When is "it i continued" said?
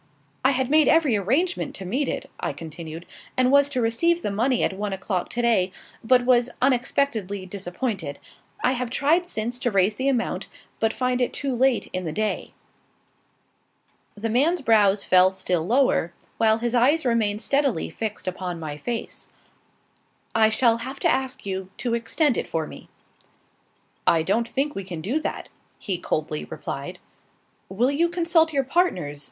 2.09-3.05